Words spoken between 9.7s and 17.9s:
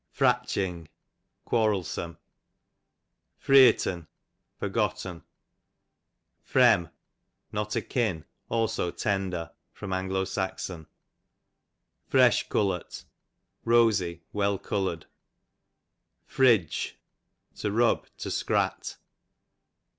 A. S. Fresh cullert, rosy, well coloured. Fridge, to